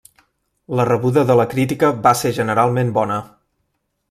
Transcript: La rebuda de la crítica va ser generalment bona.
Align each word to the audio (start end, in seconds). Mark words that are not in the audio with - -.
La 0.79 0.85
rebuda 0.89 1.25
de 1.31 1.35
la 1.41 1.45
crítica 1.53 1.93
va 2.07 2.17
ser 2.23 2.35
generalment 2.41 2.91
bona. 3.01 3.21